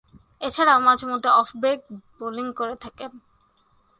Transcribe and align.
এছাড়াও 0.41 0.79
মাঝে-মধ্যে 0.79 1.29
off 1.31 1.49
break 1.55 1.79
bowling 2.19 2.47
করে 2.53 2.75
থাকেন। 2.75 3.11